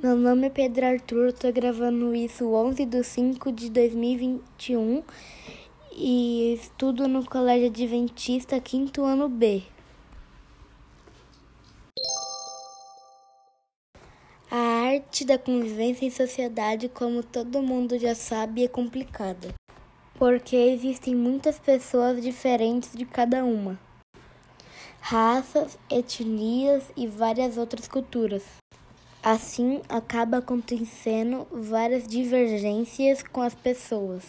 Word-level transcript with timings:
Meu 0.00 0.14
nome 0.14 0.46
é 0.46 0.50
Pedro 0.50 0.86
Arthur, 0.86 1.32
tô 1.32 1.50
gravando 1.50 2.14
isso 2.14 2.54
11 2.54 2.86
de 2.86 3.02
5 3.02 3.50
de 3.50 3.68
2021 3.68 5.02
e 5.90 6.54
estudo 6.54 7.08
no 7.08 7.28
Colégio 7.28 7.66
Adventista, 7.66 8.60
quinto 8.60 9.02
ano 9.02 9.28
B. 9.28 9.60
A 14.48 14.56
arte 14.56 15.24
da 15.24 15.36
convivência 15.36 16.06
em 16.06 16.10
sociedade, 16.10 16.88
como 16.88 17.24
todo 17.24 17.60
mundo 17.60 17.98
já 17.98 18.14
sabe, 18.14 18.62
é 18.62 18.68
complicada, 18.68 19.52
porque 20.14 20.54
existem 20.54 21.12
muitas 21.12 21.58
pessoas 21.58 22.22
diferentes 22.22 22.92
de 22.94 23.04
cada 23.04 23.44
uma, 23.44 23.76
raças, 25.00 25.76
etnias 25.90 26.84
e 26.96 27.08
várias 27.08 27.58
outras 27.58 27.88
culturas. 27.88 28.44
Assim, 29.30 29.82
acaba 29.90 30.38
acontecendo 30.38 31.46
várias 31.52 32.08
divergências 32.08 33.22
com 33.22 33.42
as 33.42 33.54
pessoas, 33.54 34.24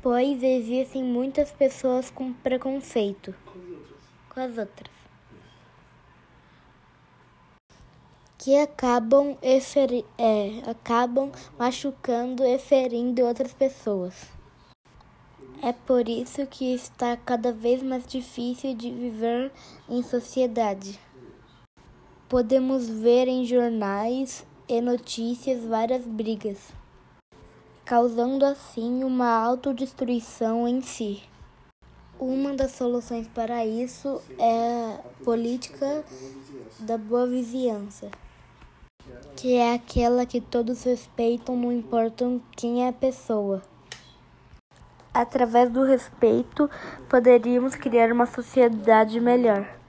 pois 0.00 0.40
existem 0.40 1.02
muitas 1.02 1.50
pessoas 1.50 2.08
com 2.08 2.32
preconceito 2.32 3.34
com 4.28 4.38
as 4.40 4.56
outras, 4.56 4.94
que 8.38 8.56
acabam, 8.56 9.36
eferi 9.42 10.06
é, 10.16 10.70
acabam 10.70 11.32
machucando 11.58 12.44
e 12.44 12.60
ferindo 12.60 13.24
outras 13.24 13.52
pessoas. 13.52 14.14
É 15.60 15.72
por 15.72 16.08
isso 16.08 16.46
que 16.46 16.72
está 16.72 17.16
cada 17.16 17.52
vez 17.52 17.82
mais 17.82 18.06
difícil 18.06 18.72
de 18.72 18.88
viver 18.88 19.50
em 19.88 20.00
sociedade. 20.00 21.09
Podemos 22.30 22.88
ver 22.88 23.26
em 23.26 23.44
jornais 23.44 24.46
e 24.68 24.80
notícias 24.80 25.64
várias 25.64 26.06
brigas, 26.06 26.58
causando 27.84 28.44
assim 28.44 29.02
uma 29.02 29.26
autodestruição 29.26 30.68
em 30.68 30.80
si. 30.80 31.24
Uma 32.20 32.54
das 32.54 32.70
soluções 32.70 33.26
para 33.26 33.66
isso 33.66 34.22
é 34.38 34.94
a 34.94 35.24
política 35.24 36.04
da 36.78 36.96
boa 36.96 37.26
vizinhança, 37.26 38.08
que 39.34 39.56
é 39.56 39.74
aquela 39.74 40.24
que 40.24 40.40
todos 40.40 40.84
respeitam, 40.84 41.56
não 41.56 41.72
importa 41.72 42.24
quem 42.56 42.84
é 42.84 42.90
a 42.90 42.92
pessoa. 42.92 43.60
Através 45.12 45.68
do 45.68 45.82
respeito, 45.82 46.70
poderíamos 47.08 47.74
criar 47.74 48.12
uma 48.12 48.26
sociedade 48.26 49.18
melhor. 49.18 49.79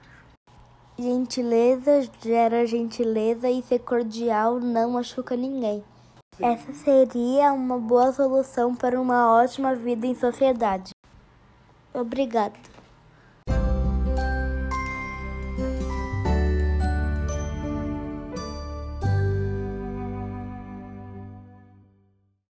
Gentileza 0.98 2.02
gera 2.22 2.66
gentileza 2.66 3.48
e 3.48 3.62
ser 3.62 3.78
cordial 3.78 4.60
não 4.60 4.90
machuca 4.90 5.34
ninguém. 5.34 5.82
Essa 6.38 6.72
seria 6.72 7.52
uma 7.52 7.78
boa 7.78 8.12
solução 8.12 8.74
para 8.74 9.00
uma 9.00 9.32
ótima 9.32 9.74
vida 9.74 10.06
em 10.06 10.14
sociedade. 10.14 10.92
Obrigado. 11.94 12.58